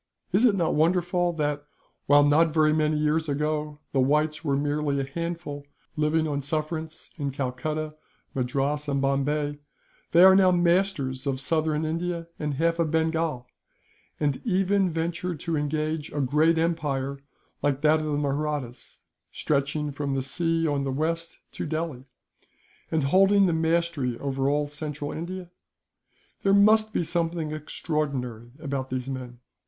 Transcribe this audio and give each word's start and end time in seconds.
"Is 0.31 0.45
it 0.45 0.55
not 0.55 0.73
wonderful 0.73 1.31
that, 1.33 1.63
while 2.07 2.23
not 2.23 2.47
very 2.51 2.73
many 2.73 2.97
years 2.97 3.29
ago 3.29 3.77
the 3.91 3.99
Whites 3.99 4.43
were 4.43 4.57
merely 4.57 4.99
a 4.99 5.03
handful, 5.05 5.67
living 5.95 6.27
on 6.27 6.41
sufferance 6.41 7.11
in 7.17 7.29
Calcutta, 7.29 7.93
Madras, 8.33 8.87
and 8.87 8.99
Bombay, 8.99 9.59
they 10.11 10.23
are 10.23 10.35
now 10.35 10.49
masters 10.49 11.27
of 11.27 11.39
southern 11.39 11.85
India 11.85 12.25
and 12.39 12.55
half 12.55 12.79
of 12.79 12.89
Bengal; 12.89 13.45
and 14.19 14.41
even 14.43 14.89
venture 14.89 15.35
to 15.35 15.55
engage 15.55 16.11
a 16.11 16.19
great 16.19 16.57
empire 16.57 17.19
like 17.61 17.81
that 17.81 17.99
of 17.99 18.07
the 18.07 18.17
Mahrattas, 18.17 19.01
stretching 19.31 19.91
from 19.91 20.15
the 20.15 20.23
sea 20.23 20.65
on 20.67 20.83
the 20.83 20.91
west 20.91 21.37
to 21.51 21.67
Delhi, 21.67 22.05
and 22.89 23.03
holding 23.03 23.45
the 23.45 23.53
mastery 23.53 24.17
over 24.17 24.49
all 24.49 24.67
central 24.67 25.11
India? 25.11 25.51
There 26.41 26.55
must 26.55 26.91
be 26.91 27.03
something 27.03 27.51
extraordinary 27.51 28.49
about 28.59 28.89
these 28.89 29.07
men. 29.07 29.41